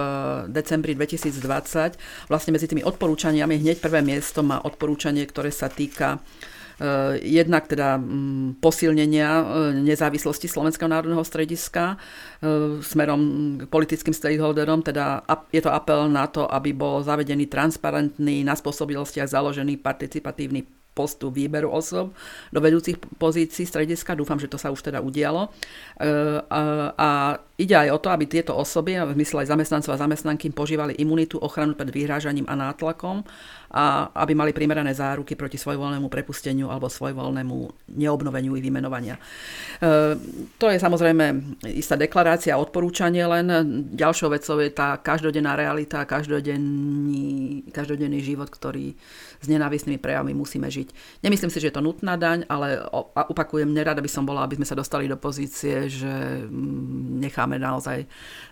decembri 0.52 0.96
2020, 0.96 2.30
vlastne 2.32 2.52
medzi 2.56 2.68
tými 2.72 2.84
odporúčaniami 2.88 3.60
hneď 3.60 3.84
prvé 3.84 4.00
miesto 4.00 4.40
má 4.42 4.64
odporúčanie, 4.64 5.28
ktoré 5.28 5.52
sa 5.52 5.68
týka 5.68 6.24
jednak 7.26 7.66
teda 7.66 7.98
mm, 7.98 8.62
posilnenia 8.62 9.30
eh, 9.42 9.46
nezávislosti 9.82 10.46
Slovenského 10.46 10.86
národného 10.86 11.26
strediska 11.26 11.98
eh, 11.98 12.78
smerom 12.86 13.22
k 13.58 13.62
politickým 13.66 14.14
stakeholderom, 14.14 14.86
teda 14.86 15.26
je 15.50 15.62
to 15.62 15.74
apel 15.74 16.06
na 16.06 16.30
to, 16.30 16.46
aby 16.46 16.78
bol 16.78 17.02
zavedený 17.02 17.50
transparentný, 17.50 18.46
na 18.46 18.54
spôsobilostiach 18.54 19.26
založený 19.26 19.82
participatívny 19.82 20.70
postup 20.94 21.38
výberu 21.38 21.70
osob 21.70 22.10
do 22.50 22.58
vedúcich 22.58 22.98
pozícií 23.22 23.70
strediska. 23.70 24.18
Dúfam, 24.18 24.42
že 24.42 24.50
to 24.50 24.58
sa 24.58 24.74
už 24.74 24.82
teda 24.82 24.98
udialo. 24.98 25.54
A 26.50 27.38
Ide 27.58 27.74
aj 27.74 27.90
o 27.90 27.98
to, 27.98 28.14
aby 28.14 28.30
tieto 28.30 28.54
osoby, 28.54 29.02
v 29.02 29.18
zmysle 29.18 29.42
aj 29.42 29.50
zamestnancov 29.50 29.98
a 29.98 30.02
zamestnanky, 30.06 30.54
požívali 30.54 30.94
imunitu, 31.02 31.42
ochranu 31.42 31.74
pred 31.74 31.90
vyhrážaním 31.90 32.46
a 32.46 32.54
nátlakom 32.54 33.26
a 33.68 34.14
aby 34.24 34.32
mali 34.32 34.56
primerané 34.56 34.96
záruky 34.96 35.36
proti 35.36 35.60
svojvoľnému 35.60 36.08
prepusteniu 36.08 36.72
alebo 36.72 36.88
svojvoľnému 36.88 37.56
neobnoveniu 38.00 38.56
ich 38.56 38.64
vymenovania. 38.64 39.18
E, 39.18 40.16
to 40.56 40.72
je 40.72 40.78
samozrejme 40.80 41.58
istá 41.76 42.00
deklarácia 42.00 42.56
a 42.56 42.62
odporúčanie, 42.62 43.26
len 43.28 43.50
ďalšou 43.92 44.32
vecou 44.32 44.62
je 44.64 44.72
tá 44.72 44.96
každodenná 45.02 45.60
realita, 45.60 46.08
každodenný, 46.08 47.68
každodenný 47.76 48.24
život, 48.24 48.48
ktorý 48.48 48.96
s 49.42 49.46
nenávistnými 49.52 50.00
prejavmi 50.00 50.34
musíme 50.34 50.66
žiť. 50.72 51.22
Nemyslím 51.22 51.52
si, 51.52 51.60
že 51.60 51.70
je 51.70 51.76
to 51.76 51.84
nutná 51.84 52.16
daň, 52.16 52.48
ale 52.48 52.82
opakujem, 53.14 53.70
nerada 53.70 54.00
by 54.00 54.10
som 54.10 54.24
bola, 54.24 54.48
aby 54.48 54.58
sme 54.58 54.66
sa 54.66 54.80
dostali 54.80 55.06
do 55.06 55.20
pozície, 55.20 55.92
že 55.92 56.48
mm, 56.48 57.20
necháme 57.48 57.64
naozaj 57.64 58.04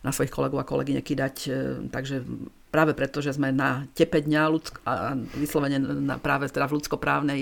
na 0.01 0.15
svojich 0.15 0.31
kolegov 0.31 0.63
a 0.63 0.65
kolegyne 0.67 1.03
kydať. 1.03 1.35
E, 1.45 1.49
takže 1.91 2.23
práve 2.71 2.95
preto, 2.95 3.19
že 3.19 3.35
sme 3.35 3.51
na 3.51 3.83
tepe 3.91 4.23
dňa 4.23 4.41
ľudsk- 4.47 4.81
a 4.87 5.19
vyslovene 5.35 5.83
na, 5.83 6.15
práve 6.15 6.47
teda 6.47 6.71
v 6.71 6.79
ľudskoprávnej 6.79 7.41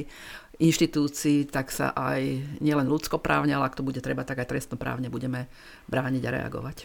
inštitúcii, 0.58 1.50
tak 1.50 1.70
sa 1.70 1.94
aj 1.94 2.22
nielen 2.62 2.90
ľudskoprávne, 2.90 3.54
ale 3.54 3.70
ak 3.70 3.78
to 3.78 3.86
bude 3.86 4.02
treba, 4.02 4.26
tak 4.26 4.42
aj 4.42 4.50
trestnoprávne 4.50 5.10
budeme 5.10 5.50
brániť 5.90 6.24
a 6.26 6.34
reagovať. 6.42 6.78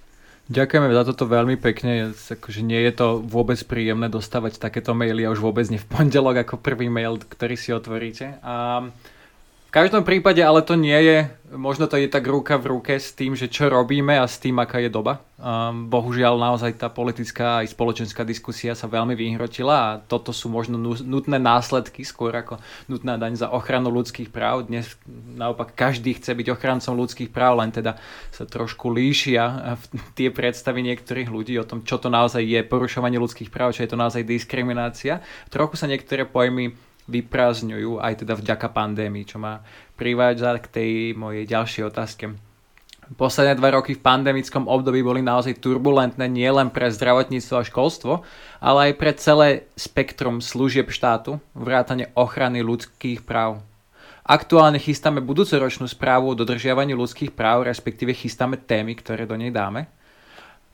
Ďakujeme 0.48 0.88
za 0.96 1.04
toto 1.04 1.28
veľmi 1.28 1.60
pekne. 1.60 2.16
Akože 2.16 2.64
nie 2.64 2.80
je 2.88 2.92
to 2.96 3.20
vôbec 3.20 3.60
príjemné 3.68 4.08
dostávať 4.08 4.56
takéto 4.56 4.96
maily 4.96 5.28
a 5.28 5.32
už 5.32 5.44
vôbec 5.44 5.68
nie 5.68 5.76
v 5.76 5.84
pondelok 5.92 6.48
ako 6.48 6.56
prvý 6.64 6.88
mail, 6.88 7.20
ktorý 7.20 7.52
si 7.52 7.68
otvoríte. 7.68 8.40
A 8.40 8.88
v 9.68 9.76
každom 9.76 10.00
prípade 10.00 10.40
ale 10.40 10.64
to 10.64 10.80
nie 10.80 10.96
je, 10.96 11.28
možno 11.52 11.84
to 11.84 12.00
je 12.00 12.08
tak 12.08 12.24
ruka 12.24 12.56
v 12.56 12.72
ruke 12.72 12.96
s 12.96 13.12
tým, 13.12 13.36
že 13.36 13.52
čo 13.52 13.68
robíme 13.68 14.16
a 14.16 14.24
s 14.24 14.40
tým, 14.40 14.56
aká 14.56 14.80
je 14.80 14.88
doba. 14.88 15.20
Um, 15.36 15.92
bohužiaľ 15.92 16.40
naozaj 16.40 16.80
tá 16.80 16.88
politická 16.88 17.60
aj 17.60 17.76
spoločenská 17.76 18.24
diskusia 18.24 18.72
sa 18.72 18.88
veľmi 18.88 19.12
vyhrotila 19.12 19.76
a 19.76 19.96
toto 20.00 20.32
sú 20.32 20.48
možno 20.48 20.80
nutné 20.80 21.36
následky 21.36 22.00
skôr 22.00 22.32
ako 22.32 22.56
nutná 22.88 23.20
daň 23.20 23.36
za 23.36 23.52
ochranu 23.52 23.92
ľudských 23.92 24.32
práv. 24.32 24.72
Dnes 24.72 24.88
naopak 25.36 25.76
každý 25.76 26.16
chce 26.16 26.32
byť 26.32 26.48
ochrancom 26.48 26.96
ľudských 27.04 27.28
práv, 27.28 27.60
len 27.60 27.68
teda 27.68 28.00
sa 28.32 28.48
trošku 28.48 28.88
líšia 28.88 29.76
tie 30.16 30.32
predstavy 30.32 30.80
niektorých 30.80 31.28
ľudí 31.28 31.60
o 31.60 31.68
tom, 31.68 31.84
čo 31.84 32.00
to 32.00 32.08
naozaj 32.08 32.40
je 32.40 32.64
porušovanie 32.64 33.20
ľudských 33.20 33.52
práv, 33.52 33.76
čo 33.76 33.84
je 33.84 33.92
to 33.92 34.00
naozaj 34.00 34.24
diskriminácia. 34.24 35.20
Trochu 35.52 35.76
sa 35.76 35.84
niektoré 35.84 36.24
pojmy 36.24 36.87
vyprázdňujú 37.08 37.98
aj 37.98 38.22
teda 38.22 38.36
vďaka 38.36 38.68
pandémii, 38.70 39.24
čo 39.24 39.40
ma 39.40 39.64
privádza 39.96 40.54
k 40.60 40.66
tej 40.68 40.90
mojej 41.16 41.48
ďalšej 41.48 41.82
otázke. 41.88 42.24
Posledné 43.08 43.56
dva 43.56 43.72
roky 43.72 43.96
v 43.96 44.04
pandemickom 44.04 44.68
období 44.68 45.00
boli 45.00 45.24
naozaj 45.24 45.64
turbulentné 45.64 46.28
nielen 46.28 46.68
pre 46.68 46.92
zdravotníctvo 46.92 47.54
a 47.56 47.64
školstvo, 47.64 48.12
ale 48.60 48.92
aj 48.92 49.00
pre 49.00 49.12
celé 49.16 49.48
spektrum 49.80 50.44
služieb 50.44 50.92
štátu, 50.92 51.40
vrátane 51.56 52.12
ochrany 52.12 52.60
ľudských 52.60 53.24
práv. 53.24 53.64
Aktuálne 54.28 54.76
chystáme 54.76 55.24
budúcoročnú 55.24 55.88
správu 55.88 56.36
o 56.36 56.36
dodržiavaní 56.36 56.92
ľudských 56.92 57.32
práv, 57.32 57.64
respektíve 57.64 58.12
chystáme 58.12 58.60
témy, 58.60 58.92
ktoré 59.00 59.24
do 59.24 59.40
nej 59.40 59.48
dáme, 59.48 59.88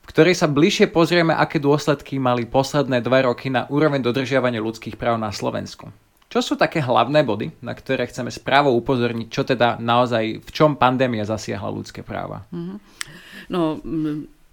v 0.03 0.11
ktorej 0.11 0.35
sa 0.35 0.51
bližšie 0.51 0.91
pozrieme, 0.91 1.31
aké 1.31 1.63
dôsledky 1.63 2.19
mali 2.19 2.43
posledné 2.43 2.99
dva 2.99 3.23
roky 3.31 3.47
na 3.47 3.63
úroveň 3.71 4.03
dodržiavania 4.03 4.59
ľudských 4.59 4.99
práv 4.99 5.15
na 5.15 5.31
Slovensku. 5.31 5.87
Čo 6.35 6.51
sú 6.51 6.53
také 6.59 6.83
hlavné 6.83 7.23
body, 7.23 7.63
na 7.63 7.71
ktoré 7.71 8.11
chceme 8.11 8.27
správou 8.27 8.75
upozorniť, 8.75 9.27
čo 9.31 9.47
teda 9.47 9.79
naozaj, 9.79 10.43
v 10.43 10.49
čom 10.51 10.75
pandémia 10.75 11.23
zasiahla 11.23 11.71
ľudské 11.71 12.03
práva? 12.03 12.43
Mm-hmm. 12.51 12.77
No, 13.55 13.79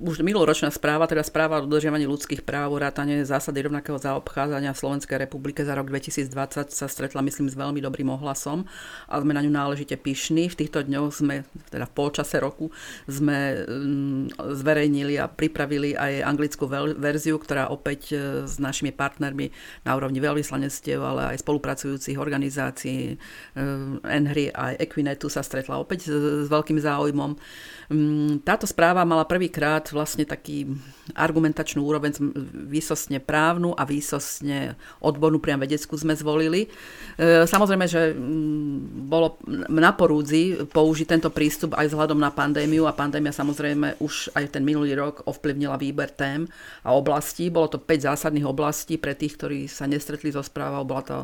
už 0.03 0.27
minuloročná 0.27 0.75
správa, 0.75 1.07
teda 1.07 1.23
správa 1.23 1.63
o 1.63 1.65
dodržiavaní 1.65 2.11
ľudských 2.11 2.43
práv, 2.43 2.75
rátane 2.75 3.23
zásady 3.23 3.63
rovnakého 3.71 3.95
zaobchádzania 4.03 4.75
v 4.75 4.81
Slovenskej 4.83 5.15
republike 5.23 5.63
za 5.63 5.79
rok 5.79 5.87
2020 5.87 6.75
sa 6.75 6.87
stretla, 6.91 7.23
myslím, 7.23 7.47
s 7.47 7.55
veľmi 7.55 7.79
dobrým 7.79 8.11
ohlasom 8.11 8.67
a 9.07 9.23
sme 9.23 9.31
na 9.31 9.47
ňu 9.47 9.55
náležite 9.55 9.95
pyšní. 9.95 10.51
V 10.51 10.59
týchto 10.59 10.83
dňoch 10.83 11.15
sme, 11.15 11.47
teda 11.71 11.87
v 11.87 11.93
polčase 11.95 12.43
roku, 12.43 12.75
sme 13.07 13.63
mm, 13.63 14.43
zverejnili 14.59 15.23
a 15.23 15.31
pripravili 15.31 15.95
aj 15.95 16.27
anglickú 16.27 16.67
verziu, 16.99 17.39
ktorá 17.39 17.71
opäť 17.71 18.11
e, 18.11 18.43
s 18.51 18.59
našimi 18.59 18.91
partnermi 18.91 19.55
na 19.87 19.95
úrovni 19.95 20.19
veľvyslanectiev, 20.19 20.99
ale 20.99 21.37
aj 21.37 21.47
spolupracujúcich 21.47 22.19
organizácií 22.19 23.15
Enhry 24.03 24.51
a 24.51 24.75
Equinetu 24.75 25.31
sa 25.31 25.47
stretla 25.47 25.79
opäť 25.79 26.11
s, 26.11 26.17
s 26.43 26.49
veľkým 26.51 26.83
záujmom. 26.83 27.39
Mm, 27.93 28.43
táto 28.43 28.67
správa 28.67 29.07
mala 29.07 29.29
prvýkrát 29.29 29.92
vlastne 29.93 30.25
taký 30.25 30.69
argumentačnú 31.13 31.85
úroveň 31.85 32.17
výsostne 32.69 33.21
právnu 33.21 33.77
a 33.77 33.85
výsostne 33.85 34.75
odbornú, 34.99 35.39
priam 35.39 35.61
vedeckú 35.61 35.95
sme 35.95 36.17
zvolili. 36.17 36.67
E, 37.21 37.45
samozrejme, 37.45 37.85
že 37.85 38.17
bolo 39.07 39.37
na 39.69 39.93
porúdzi 39.93 40.65
použiť 40.69 41.07
tento 41.07 41.29
prístup 41.29 41.77
aj 41.77 41.93
vzhľadom 41.93 42.17
na 42.17 42.33
pandémiu 42.33 42.89
a 42.89 42.97
pandémia 42.97 43.35
samozrejme 43.35 44.01
už 44.01 44.33
aj 44.33 44.57
ten 44.57 44.65
minulý 44.65 44.97
rok 44.97 45.27
ovplyvnila 45.29 45.77
výber 45.77 46.09
tém 46.15 46.49
a 46.87 46.95
oblastí. 46.97 47.53
Bolo 47.53 47.69
to 47.69 47.79
5 47.83 48.09
zásadných 48.15 48.47
oblastí 48.49 48.97
pre 48.97 49.13
tých, 49.13 49.37
ktorí 49.37 49.69
sa 49.69 49.85
nestretli 49.85 50.33
so 50.33 50.41
správou. 50.41 50.87
Bola 50.87 51.03
to 51.03 51.19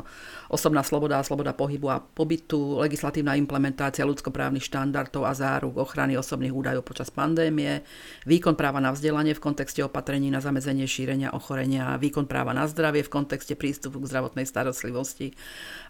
osobná 0.51 0.83
sloboda 0.83 1.21
a 1.21 1.25
sloboda 1.25 1.55
pohybu 1.55 1.87
a 1.87 2.01
pobytu, 2.01 2.81
legislatívna 2.83 3.37
implementácia 3.39 4.03
ľudskoprávnych 4.03 4.65
štandardov 4.65 5.23
a 5.23 5.33
záruk 5.33 5.79
ochrany 5.79 6.19
osobných 6.19 6.51
údajov 6.51 6.83
počas 6.83 7.07
pandémie, 7.13 7.85
výkon 8.27 8.58
práva 8.59 8.83
na 8.83 8.91
vzdelanie 8.91 9.31
v 9.31 9.39
kontexte 9.39 9.79
opatrení 9.79 10.27
na 10.27 10.43
zamedzenie 10.43 10.83
šírenia 10.83 11.31
ochorenia, 11.31 11.95
výkon 11.95 12.27
práva 12.27 12.51
na 12.51 12.67
zdravie 12.67 13.07
v 13.07 13.13
kontexte 13.15 13.55
prístupu 13.55 14.03
k 14.03 14.11
zdravotnej 14.11 14.43
starostlivosti 14.43 15.31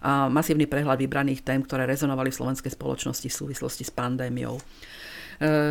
a 0.06 0.30
masívny 0.30 0.70
prehľad 0.70 1.02
vybraných 1.02 1.42
tém, 1.42 1.66
ktoré 1.66 1.90
rezonovali 1.90 2.30
v 2.30 2.38
slovenskej 2.38 2.70
spoločnosti 2.70 3.26
v 3.26 3.38
súvislosti 3.42 3.82
s 3.82 3.90
pandémiou. 3.90 4.62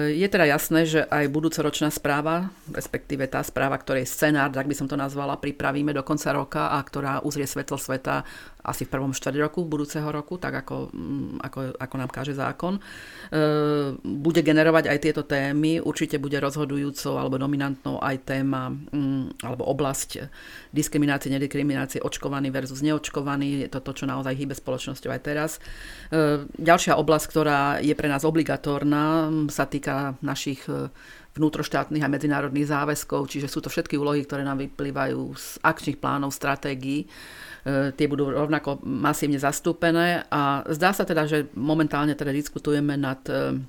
Je 0.09 0.25
teda 0.25 0.49
jasné, 0.49 0.81
že 0.89 1.05
aj 1.05 1.29
budúcoročná 1.29 1.93
správa, 1.93 2.49
respektíve 2.73 3.29
tá 3.29 3.37
správa, 3.45 3.77
ktorej 3.77 4.09
scenár, 4.09 4.49
tak 4.49 4.65
by 4.65 4.73
som 4.73 4.89
to 4.89 4.97
nazvala, 4.97 5.37
pripravíme 5.37 5.93
do 5.93 6.01
konca 6.01 6.33
roka 6.33 6.73
a 6.73 6.81
ktorá 6.81 7.21
uzrie 7.21 7.45
svetlo 7.45 7.77
sveta 7.77 8.25
asi 8.69 8.85
v 8.85 8.93
prvom 8.93 9.11
štvrť 9.11 9.35
roku 9.41 9.65
budúceho 9.65 10.05
roku, 10.13 10.37
tak 10.37 10.61
ako, 10.61 10.93
mm, 10.93 11.41
ako, 11.41 11.59
ako 11.75 11.95
nám 11.97 12.09
káže 12.13 12.37
zákon, 12.37 12.77
e, 12.77 12.81
bude 13.99 14.41
generovať 14.45 14.93
aj 14.93 14.97
tieto 15.01 15.25
témy. 15.25 15.81
Určite 15.81 16.21
bude 16.21 16.37
rozhodujúcou 16.37 17.17
alebo 17.17 17.41
dominantnou 17.41 17.97
aj 17.97 18.15
téma 18.29 18.69
mm, 18.69 19.41
alebo 19.41 19.65
oblasť 19.65 20.29
diskriminácie, 20.69 21.33
nediskriminácie, 21.33 22.05
očkovaný 22.05 22.53
versus 22.53 22.85
neočkovaný. 22.85 23.65
Je 23.65 23.69
to 23.73 23.81
to, 23.81 23.91
čo 23.91 24.05
naozaj 24.05 24.37
hýbe 24.37 24.53
spoločnosťou 24.53 25.09
aj 25.09 25.21
teraz. 25.25 25.51
E, 26.13 26.45
ďalšia 26.45 26.95
oblasť, 27.01 27.25
ktorá 27.25 27.81
je 27.81 27.97
pre 27.97 28.05
nás 28.05 28.21
obligatórna, 28.21 29.33
sa 29.49 29.65
týka 29.65 30.13
našich 30.21 30.61
e, 30.69 30.93
vnútroštátnych 31.37 32.01
a 32.01 32.11
medzinárodných 32.11 32.69
záväzkov, 32.69 33.29
čiže 33.29 33.47
sú 33.47 33.61
to 33.61 33.69
všetky 33.69 33.95
úlohy, 33.95 34.25
ktoré 34.25 34.41
nám 34.41 34.59
vyplývajú 34.65 35.21
z 35.37 35.45
akčných 35.61 36.01
plánov, 36.01 36.33
stratégií. 36.33 37.05
E, 37.05 37.93
tie 37.93 38.09
budú 38.09 38.33
rovnako 38.33 38.81
masívne 38.81 39.37
zastúpené 39.37 40.25
a 40.33 40.65
zdá 40.73 40.89
sa 40.91 41.05
teda, 41.05 41.29
že 41.29 41.47
momentálne 41.53 42.17
teda 42.17 42.33
diskutujeme 42.33 42.97
nad 42.97 43.21
e, 43.29 43.61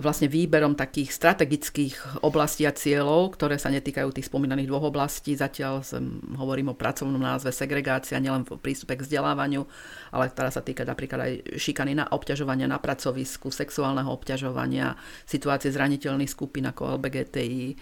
vlastne 0.00 0.26
výberom 0.26 0.74
takých 0.74 1.14
strategických 1.14 2.24
oblastí 2.24 2.66
a 2.66 2.74
cieľov, 2.74 3.36
ktoré 3.36 3.60
sa 3.60 3.70
netýkajú 3.70 4.10
tých 4.10 4.26
spomínaných 4.26 4.66
dvoch 4.66 4.90
oblastí. 4.90 5.36
Zatiaľ 5.36 5.84
sem 5.84 6.20
hovorím 6.34 6.72
o 6.72 6.78
pracovnom 6.78 7.20
názve 7.20 7.52
segregácia, 7.54 8.18
nielen 8.18 8.48
v 8.48 8.58
prístupe 8.58 8.96
k 8.96 9.04
vzdelávaniu, 9.06 9.62
ale 10.10 10.32
ktorá 10.32 10.50
sa 10.50 10.64
týka 10.64 10.82
napríklad 10.82 11.20
aj 11.20 11.32
šikany 11.60 11.94
na 11.94 12.08
obťažovania 12.10 12.66
na 12.66 12.82
pracovisku, 12.82 13.52
sexuálneho 13.52 14.10
obťažovania, 14.10 14.98
situácie 15.28 15.70
zraniteľných 15.70 16.32
skupín 16.32 16.66
ako 16.66 16.98
LBGTI. 16.98 17.78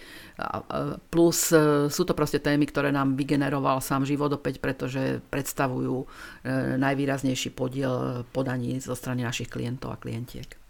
Plus 1.09 1.39
e, 1.55 1.87
sú 1.89 2.03
to 2.05 2.13
proste 2.13 2.43
témy, 2.43 2.69
ktoré 2.69 2.93
nám 2.93 3.17
vygeneroval 3.17 3.81
sám 3.81 4.05
život 4.05 4.29
opäť, 4.35 4.61
pretože 4.61 5.23
predstavujú 5.33 5.95
e, 6.03 6.05
najvýraznejší 6.77 7.55
podiel 7.55 8.27
podaní 8.29 8.77
zo 8.83 8.93
strany 8.93 9.25
našich 9.25 9.49
klientov 9.49 9.95
a 9.95 10.01
klientiek. 10.01 10.68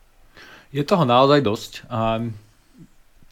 Je 0.69 0.85
toho 0.85 1.03
naozaj 1.05 1.41
dosť. 1.41 1.71
A 1.89 2.21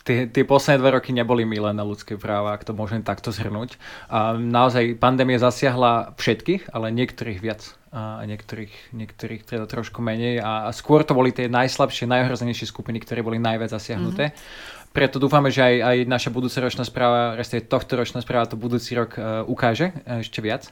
tie, 0.07 0.25
tie 0.31 0.43
posledné 0.47 0.79
dve 0.79 0.91
roky 0.95 1.11
neboli 1.11 1.43
milé 1.43 1.69
na 1.75 1.83
ľudské 1.83 2.15
práva, 2.15 2.55
ak 2.55 2.63
to 2.63 2.71
môžem 2.71 3.03
takto 3.03 3.35
zhrnúť. 3.35 3.75
A 4.07 4.33
naozaj 4.39 4.95
pandémia 4.97 5.35
zasiahla 5.37 6.15
všetkých, 6.15 6.71
ale 6.71 6.95
niektorých 6.95 7.39
viac 7.43 7.61
a 7.91 8.23
niektorých, 8.23 8.93
niektorých 8.93 9.41
teda 9.47 9.65
trošku 9.65 10.03
menej 10.03 10.43
a, 10.43 10.67
a 10.67 10.75
skôr 10.75 11.01
to 11.07 11.15
boli 11.15 11.31
tie 11.31 11.47
najslabšie, 11.47 12.05
najhrozenejšie 12.05 12.67
skupiny, 12.69 13.01
ktoré 13.01 13.23
boli 13.23 13.39
najviac 13.39 13.73
zasiahnuté. 13.73 14.31
Mm-hmm. 14.31 14.91
Preto 14.91 15.21
dúfame, 15.21 15.53
že 15.53 15.61
aj, 15.61 15.75
aj 15.81 15.97
naša 16.09 16.29
ročná 16.61 16.83
správa, 16.83 17.37
respektíve 17.37 17.69
tohto 17.69 17.93
ročná 17.97 18.19
správa 18.21 18.49
to 18.49 18.59
budúci 18.59 18.97
rok 18.97 19.15
uh, 19.17 19.45
ukáže 19.45 19.93
uh, 19.93 20.21
ešte 20.21 20.41
viac. 20.43 20.69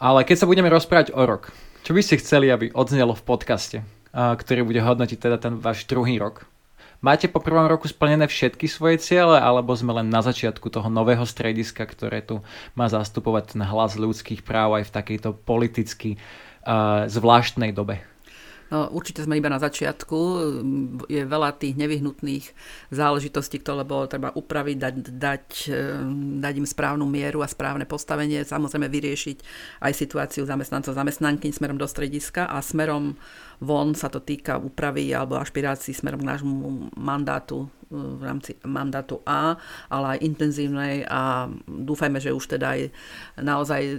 Ale 0.00 0.26
keď 0.26 0.44
sa 0.44 0.50
budeme 0.50 0.72
rozprávať 0.72 1.14
o 1.14 1.22
rok, 1.22 1.54
čo 1.86 1.92
by 1.92 2.00
ste 2.02 2.20
chceli, 2.20 2.50
aby 2.50 2.72
odznelo 2.72 3.14
v 3.14 3.24
podcaste? 3.24 3.78
Ktorý 4.14 4.62
bude 4.62 4.78
hodnotiť 4.78 5.18
teda 5.18 5.36
ten 5.42 5.58
váš 5.58 5.90
druhý 5.90 6.22
rok. 6.22 6.46
Máte 7.04 7.28
po 7.28 7.36
prvom 7.36 7.68
roku 7.68 7.84
splnené 7.84 8.24
všetky 8.24 8.64
svoje 8.64 8.96
ciele, 8.96 9.36
alebo 9.36 9.76
sme 9.76 9.92
len 9.92 10.08
na 10.08 10.24
začiatku 10.24 10.72
toho 10.72 10.88
nového 10.88 11.28
strediska, 11.28 11.84
ktoré 11.84 12.24
tu 12.24 12.40
má 12.72 12.88
zastupovať 12.88 13.52
ten 13.52 13.62
hlas 13.66 13.92
ľudských 13.92 14.40
práv 14.40 14.80
aj 14.80 14.88
v 14.88 14.94
takejto 14.94 15.36
politicky 15.44 16.16
uh, 16.16 17.04
zvláštnej 17.04 17.76
dobe? 17.76 18.00
No, 18.74 18.90
určite 18.90 19.22
sme 19.22 19.38
iba 19.38 19.46
na 19.46 19.62
začiatku. 19.62 20.18
Je 21.06 21.22
veľa 21.22 21.54
tých 21.54 21.78
nevyhnutných 21.78 22.42
záležitostí, 22.90 23.62
ktoré 23.62 23.86
bolo 23.86 24.10
treba 24.10 24.34
upraviť, 24.34 24.76
dať, 24.82 24.94
dať, 25.14 25.46
eh, 25.70 26.02
dať 26.42 26.54
im 26.58 26.66
správnu 26.66 27.06
mieru 27.06 27.46
a 27.46 27.46
správne 27.46 27.86
postavenie. 27.86 28.42
Samozrejme 28.42 28.90
vyriešiť 28.90 29.38
aj 29.78 29.92
situáciu 29.94 30.42
zamestnancov, 30.42 30.98
zamestnanky 30.98 31.54
smerom 31.54 31.78
do 31.78 31.86
strediska 31.86 32.50
a 32.50 32.58
smerom 32.58 33.14
von 33.62 33.94
sa 33.94 34.10
to 34.10 34.18
týka 34.18 34.58
úpravy 34.58 35.14
alebo 35.14 35.38
ašpirácií 35.38 35.94
smerom 35.94 36.26
k 36.26 36.34
nášmu 36.34 36.90
mandátu 36.98 37.70
v 37.94 38.22
rámci 38.26 38.58
mandátu 38.66 39.22
A, 39.22 39.54
ale 39.86 40.18
aj 40.18 40.24
intenzívnej 40.26 41.06
a 41.06 41.46
dúfajme, 41.64 42.18
že 42.18 42.34
už 42.34 42.58
teda 42.58 42.74
aj 42.74 42.80
naozaj 43.38 43.82
e, 43.84 43.96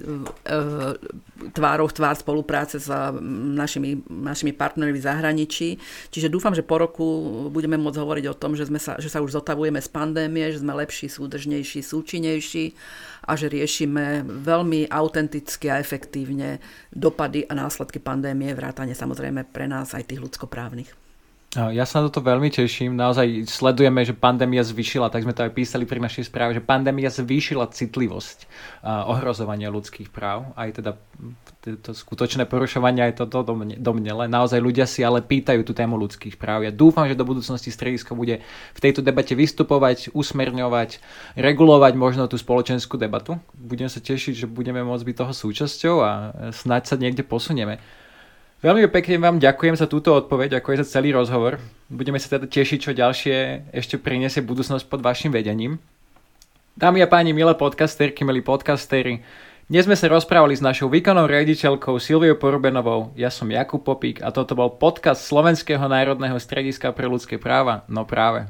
tvárov 1.55 1.87
tvár 1.95 2.15
spolupráce 2.19 2.77
s 2.79 2.91
našimi, 3.55 4.03
našimi 4.11 4.51
partnermi 4.51 4.99
v 4.99 5.07
zahraničí. 5.07 5.69
Čiže 6.11 6.27
dúfam, 6.27 6.51
že 6.51 6.65
po 6.65 6.79
roku 6.81 7.05
budeme 7.49 7.79
môcť 7.79 8.01
hovoriť 8.01 8.25
o 8.31 8.37
tom, 8.37 8.59
že, 8.59 8.67
sme 8.67 8.79
sa, 8.81 8.99
že 8.99 9.07
sa 9.07 9.23
už 9.23 9.39
zotavujeme 9.39 9.79
z 9.79 9.89
pandémie, 9.89 10.51
že 10.51 10.59
sme 10.59 10.75
lepší, 10.75 11.07
súdržnejší, 11.07 11.79
súčinnejší 11.79 12.65
a 13.25 13.33
že 13.33 13.47
riešime 13.47 14.25
veľmi 14.25 14.91
autenticky 14.91 15.71
a 15.71 15.79
efektívne 15.79 16.59
dopady 16.91 17.47
a 17.47 17.53
následky 17.55 17.97
pandémie, 18.03 18.53
vrátane 18.53 18.93
samozrejme 18.93 19.47
pre 19.49 19.65
nás 19.65 19.93
aj 19.93 20.11
tých 20.11 20.21
ľudskoprávnych. 20.21 21.04
Ja 21.55 21.87
sa 21.87 22.03
na 22.03 22.11
toto 22.11 22.19
veľmi 22.19 22.51
teším. 22.51 22.99
Naozaj 22.99 23.47
sledujeme, 23.47 24.03
že 24.03 24.11
pandémia 24.11 24.59
zvýšila, 24.59 25.07
tak 25.07 25.23
sme 25.23 25.31
to 25.31 25.47
aj 25.47 25.55
písali 25.55 25.87
pri 25.87 26.03
našej 26.03 26.27
správe, 26.27 26.51
že 26.51 26.59
pandémia 26.59 27.07
zvýšila 27.07 27.71
citlivosť 27.71 28.43
ohrozovania 28.83 29.71
ľudských 29.71 30.11
práv. 30.11 30.51
Aj 30.59 30.67
teda 30.75 30.99
to 31.79 31.95
skutočné 31.95 32.43
porušovanie 32.45 33.07
aj 33.07 33.23
toto 33.23 33.39
domnele. 33.79 34.27
Naozaj 34.27 34.59
ľudia 34.59 34.83
si 34.83 34.99
ale 35.01 35.23
pýtajú 35.23 35.63
tú 35.63 35.71
tému 35.71 35.95
ľudských 35.95 36.35
práv. 36.35 36.67
Ja 36.67 36.75
dúfam, 36.75 37.07
že 37.07 37.15
do 37.15 37.23
budúcnosti 37.23 37.71
stredisko 37.71 38.19
bude 38.19 38.43
v 38.75 38.79
tejto 38.83 38.99
debate 38.99 39.31
vystupovať, 39.31 40.11
usmerňovať, 40.11 40.99
regulovať 41.39 41.93
možno 41.95 42.27
tú 42.27 42.35
spoločenskú 42.35 42.99
debatu. 42.99 43.39
Budem 43.55 43.87
sa 43.87 44.03
tešiť, 44.03 44.43
že 44.43 44.51
budeme 44.51 44.83
môcť 44.83 45.07
byť 45.07 45.15
toho 45.23 45.31
súčasťou 45.31 45.95
a 46.03 46.11
snáď 46.51 46.83
sa 46.83 46.95
niekde 46.99 47.23
posunieme. 47.23 47.79
Veľmi 48.63 48.87
pekne 48.87 49.19
vám 49.19 49.37
ďakujem 49.39 49.75
za 49.75 49.87
túto 49.87 50.15
odpoveď, 50.15 50.59
ako 50.59 50.71
je 50.71 50.81
za 50.83 50.99
celý 50.99 51.11
rozhovor. 51.11 51.59
Budeme 51.91 52.19
sa 52.19 52.39
teda 52.39 52.47
tešiť, 52.47 52.79
čo 52.79 52.91
ďalšie 52.95 53.67
ešte 53.75 53.99
priniesie 53.99 54.39
budúcnosť 54.45 54.87
pod 54.87 55.03
vašim 55.03 55.31
vedením. 55.33 55.81
Dámy 56.75 57.03
a 57.03 57.07
páni, 57.07 57.31
milé 57.31 57.55
podcasterky, 57.55 58.27
milí 58.27 58.43
podcastery, 58.43 59.23
dnes 59.65 59.89
sme 59.89 59.97
sa 59.97 60.05
rozprávali 60.05 60.53
s 60.53 60.61
našou 60.61 60.93
výkonnou 60.93 61.25
riaditeľkou 61.25 61.97
Silviou 61.97 62.37
Porubenovou, 62.37 63.09
ja 63.17 63.33
som 63.33 63.49
Jakub 63.49 63.81
Popík 63.81 64.21
a 64.21 64.29
toto 64.29 64.53
bol 64.53 64.69
podcast 64.69 65.25
Slovenského 65.25 65.81
národného 65.89 66.37
strediska 66.37 66.93
pre 66.93 67.09
ľudské 67.09 67.41
práva, 67.41 67.81
no 67.89 68.05
práve. 68.05 68.45